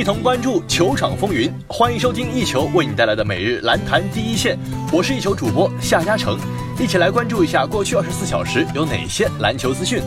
[0.00, 4.58] 一同关注球场风云，欢迎收听一球为你带来的每日篮坛第一线。
[4.90, 6.38] 我是一球主播夏嘉诚，
[6.78, 10.02] 一起来关注一下过去二十四小时有哪些篮球资讯。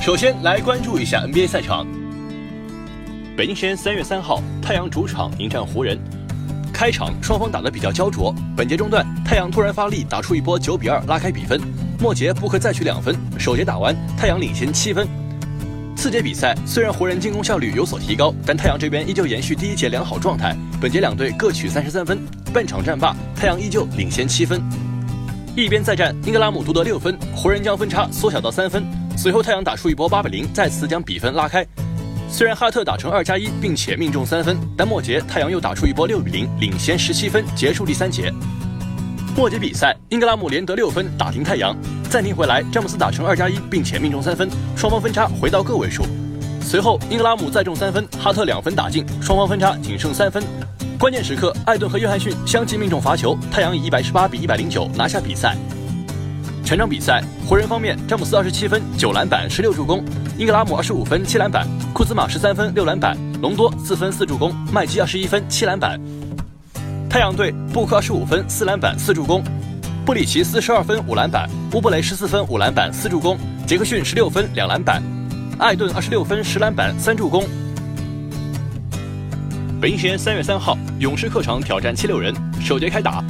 [0.00, 1.86] 首先来关注一下 NBA 赛场。
[3.36, 5.98] 北京时间三月三号，太阳主场迎战湖人。
[6.72, 11.60] 开场双方打得比较焦灼，本节中段太阳突然发力，打出一波九比二拉开比分。
[12.00, 15.06] 末节布克再取两分，首节打完，太阳领先七分。
[15.98, 20.56] 次节比赛虽然湖人进攻效率有所提高，但太阳这边依旧延续第一节良好状态。
[20.80, 22.20] 本节两队各取三十三分，
[22.54, 24.62] 半场战罢，太阳依旧领先七分。
[25.56, 28.86] 一边再战，英格拉姆独得六分，湖人将分差缩小到三分。
[29.16, 31.66] 随后太阳打出一波八比零，再次将比分拉开。
[32.30, 38.32] 虽然哈特打成二加一，并且命中三分，但末节太阳又打出一波六比零，领先十七分，结束第三节。
[39.36, 41.76] 末节比赛，英格拉姆连得六分，打停太阳。
[42.08, 46.04] 暂停回来，詹姆斯打成二加一，并且命中三分，双方分差回到个位数。
[46.62, 50.42] 随后英格拉姆再中三分，哈特两分打进，双方分差仅剩三分。
[50.98, 55.54] 关键时刻，艾顿和约翰逊相继命中罚球，太阳以一百十八比一百零九拿下比赛。
[56.64, 60.00] 全场比赛，湖人方面，詹姆斯二十七分、九篮板、十六助攻；
[60.36, 65.98] 英格拉姆二十五分、七篮板；库兹马十三分、六篮板；隆多四分、四助攻；麦基二十一分、七篮板。
[67.08, 69.40] 太阳队，布克二十五分、四篮板、四助攻；
[70.08, 75.02] 布里奇斯十二分、五篮板；乌布雷十四分、五篮板、四助攻；杰克逊十六分、两篮板；
[75.58, 77.44] 艾顿二十六分、十篮板、三助攻。
[79.78, 83.22] 北京时间三月三号，勇士客场挑战七六人，首节开打。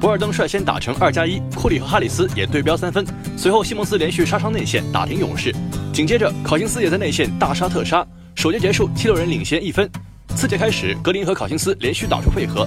[0.00, 3.04] 博尔登率先打成二加一，库里和哈里斯也对标三分。
[3.36, 5.52] 随后西蒙斯连续杀伤内线，打停勇士。
[5.92, 8.06] 紧接着考辛斯也在内线大杀特杀。
[8.36, 9.90] 首节结束，七六人领先一分。
[10.36, 12.64] 次节开始，格林和考辛斯连续打出配合，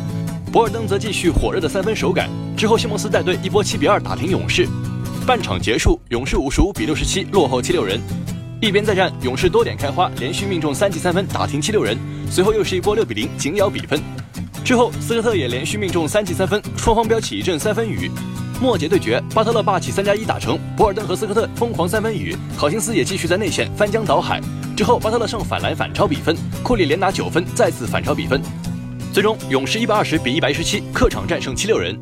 [0.51, 2.29] 博尔登则继续火热的三分手感。
[2.55, 4.67] 之后西蒙斯带队一波七比二打停勇士。
[5.25, 7.99] 半场结束，勇士五十五比六十七落后七六人。
[8.61, 11.97] 一边再战，勇士多点开花，连续命中三记三分打停七六人。
[12.29, 14.01] 随后又是一波六比零紧咬比分。
[14.63, 18.09] 之后，斯科特也连续命中三记三分，双方飙起一阵三分雨。
[18.61, 24.39] 末节对决，巴特勒霸气三加一打成，博尔登和斯科特疯狂三分雨，考辛斯也继续在内线翻江倒海。
[24.77, 28.41] 之后，巴特勒上反篮反超比分，库里连拿九分，再次反超比分。
[29.11, 31.97] 最终，勇士一百二十比一百一十七客场战胜七六人。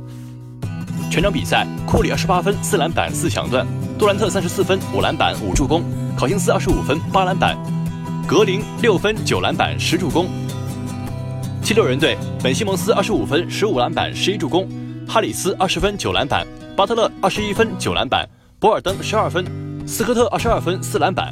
[1.14, 3.64] 全场比赛，库里二十八分、四篮板、四抢断；
[4.00, 5.84] 杜兰特三十四分、五篮板、五助攻；
[6.18, 7.56] 考辛斯二十五分、八篮板；
[8.28, 10.28] 格林六分、九篮板、十助攻。
[11.62, 14.66] 七六人队，本西蒙斯二十五分、十五篮板、十一助攻；
[15.08, 16.44] 哈里斯二十分、九篮板；
[16.76, 18.26] 巴特勒二十一分、九篮板；
[18.60, 19.46] 博尔登十二分；
[19.86, 21.32] 斯科特二十二分、四篮板。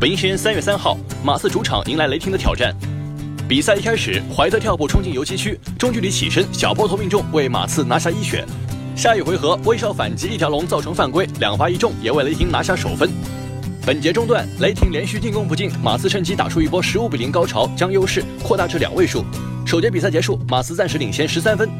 [0.00, 2.74] 北京时间三月三号，马刺主场迎来雷霆的挑战。
[3.48, 8.44] 比赛一开始，怀特跳步冲进游击区，中距离起身小波头命中，为马刺拿下一血。
[8.94, 13.08] 下一回合，威少反击一条龙造成犯规，两罚一中，也为雷霆拿下首分。
[13.86, 19.24] 本节中段，雷霆连续进攻不进，马刺趁机打出一波十五比零高潮，将优势扩大至两位数。
[19.64, 21.70] 首节比赛结束，马刺暂时领先十三分。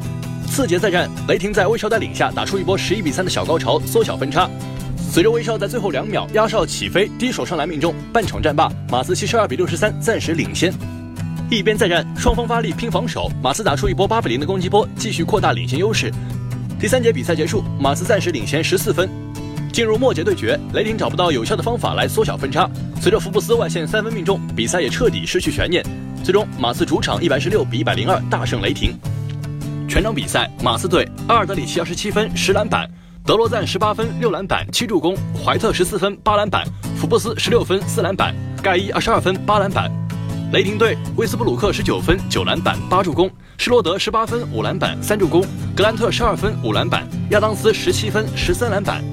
[0.47, 4.49] 次节再战，雷霆在威少带领下打出一波十一比三的小高潮，缩小分差。
[5.13, 10.73] 随着威少在最后两秒压哨起飞，低手上篮命中，半场战罢，马刺七十二比六十三暂时领先。
[11.51, 16.13] 一边再战，双方发力拼防守，马刺打出一波八比零的攻击波，继续扩大领先优势。
[16.79, 19.09] 第三节比赛结束，马刺暂时领先十四分。
[19.73, 22.69] 进入末节对决，雷霆找不到有效的方法来缩小分差。
[23.01, 25.83] 随着福布斯外线三分命中，比赛也彻底失去悬念。
[26.23, 28.95] 最终，马刺主场一百十六比一百零二大胜雷霆。
[29.89, 32.87] 全场比赛，马刺队阿尔德里奇二十七分十篮板，
[33.25, 36.63] 德罗赞十八分六篮板七助攻，怀特十四分八篮板，
[36.95, 39.91] 福布斯十六分四篮板，盖伊二十二分八篮板。
[40.51, 45.45] 雷霆队威斯布鲁克十九分九篮板八助攻，施罗德十八分五篮板三助攻，
[45.77, 49.05] 格兰特十二分五篮板，亚当斯十七分十三篮板。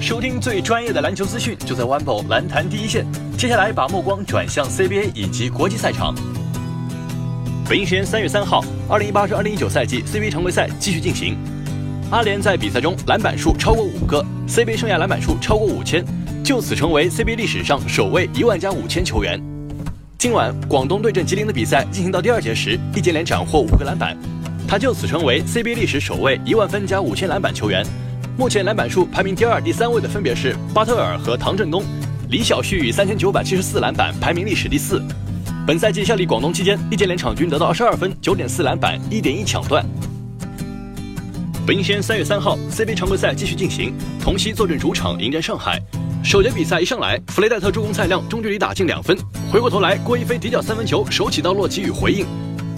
[0.00, 3.06] 收听最专业的篮球资讯，就在 o n e b o 篮坛第一线。
[3.36, 6.12] 接下来把目光转向 CBA 以及国际赛场。
[7.68, 11.38] 北京时间三月三号，二零一八至二零一九赛季 CBA 常规赛继续进行。
[12.10, 16.04] 阿联在比赛中篮板数超过五个，CBA 生涯篮板数超过五千，
[16.44, 19.40] 就此成为 CBA 历史上首位一万加五千球员。
[20.18, 24.18] 今晚广东对阵吉林的比赛进行到第二节时，易建联斩获五个篮板，
[24.66, 27.86] 他就此成为 CBA 历史首位一万分加五千篮板球员。
[28.36, 31.84] 目前篮板数排名第二、第三位的分别是巴特尔和唐振东，
[32.30, 35.00] 李晓旭以三千九百七十四篮板排名历史第四。
[35.64, 39.86] 本赛季效力广东期间，易建联场均得到二十二分、九点四篮板、一点一抢断。
[41.64, 45.80] 北京时间三月三号，CBA 常规赛继续进行，同曦坐镇主场迎战上海。
[46.28, 49.16] 首节比赛一上来，弗雷戴特助攻蔡亮中距离打进两分，
[49.50, 52.26] 回过头来郭一飞底角三分球手起刀落给予回应。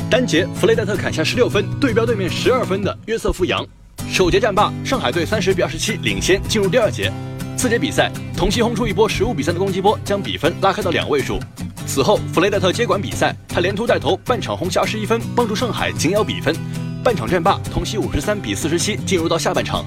[0.09, 3.67] 单节弗雷戴特砍下十六分，对标对面十二分的约瑟夫杨。
[4.09, 7.13] 首节战罢，上海队三十比二十七领先，进入第二节。
[7.57, 11.41] 次节比赛，同曦轰出一波十五比三的攻击波，将比分拉开到两位数。
[11.89, 16.55] 此后，弗雷戴特接管比赛，他连突带投，半场轰下十一分，帮助上海紧咬比分。
[17.03, 19.85] 半场战罢，同曦五十三比四十七进入到下半场。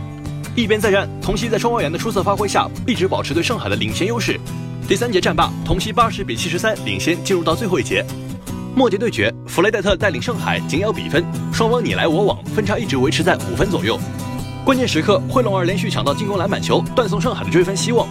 [0.55, 4.39] 一边再战，同曦在双外援的出色发挥下，一直保持对上海的领先优势。
[4.87, 8.05] 第三节战罢，同曦八十比七十三领先，进入到最后一节。
[8.75, 13.99] 末节对决，弗雷戴特带领上海紧咬比分，双方你来我往，分差一直维持在五分左右。
[14.63, 18.07] 关键时刻，惠龙儿连续抢到进攻篮板球，断送上海的追分希望。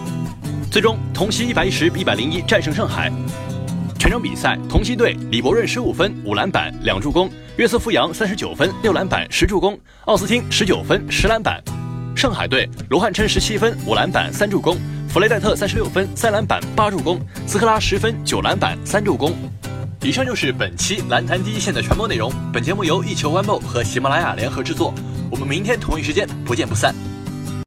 [0.69, 3.09] 最终，同曦一百一十比一百零一战胜上海。
[3.97, 11.63] 全场比赛，同曦队李博润十五分五篮板两助攻，约瑟夫杨三十九分六篮板十助攻，奥斯汀十九分十篮板。
[12.15, 14.77] 上海队罗汉琛十七分五篮板三助攻，
[15.09, 19.33] 弗雷戴特三十六分三篮板八助攻，斯科拉十分九篮板三助攻。
[20.01, 22.31] 以上就是本期篮坛第一线的全部内容。
[22.51, 24.93] 本节目由一球 One 和喜马拉雅联合制作。
[25.31, 26.93] 我们明天同一时间不见不散。